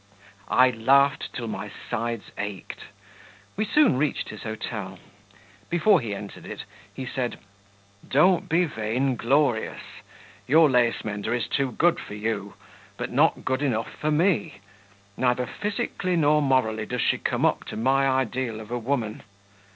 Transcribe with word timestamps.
I 0.49 0.71
laughed 0.71 1.31
till 1.31 1.47
my 1.47 1.69
sides 1.69 2.31
ached. 2.35 2.85
We 3.55 3.65
soon 3.65 3.97
reached 3.99 4.29
his 4.29 4.41
hotel; 4.41 4.97
before 5.69 6.01
he 6.01 6.15
entered 6.15 6.47
it, 6.47 6.65
he 6.91 7.05
said 7.05 7.37
"Don't 8.07 8.49
be 8.49 8.65
vainglorious. 8.65 9.83
Your 10.47 10.71
lace 10.71 11.05
mender 11.05 11.35
is 11.35 11.45
too 11.47 11.71
good 11.73 11.99
for 11.99 12.15
you, 12.15 12.55
but 12.97 13.11
not 13.11 13.45
good 13.45 13.61
enough 13.61 13.91
for 13.93 14.09
me; 14.09 14.55
neither 15.17 15.45
physically 15.45 16.15
nor 16.15 16.41
morally 16.41 16.87
does 16.87 17.01
she 17.01 17.19
come 17.19 17.45
up 17.45 17.63
to 17.65 17.77
my 17.77 18.07
ideal 18.09 18.59
of 18.59 18.71
a 18.71 18.79
woman. 18.79 19.21